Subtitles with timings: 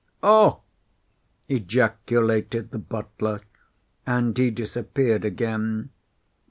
[0.23, 0.61] "Oh!"
[1.47, 3.41] ejaculated the butler,
[4.07, 5.91] and he disappeared again.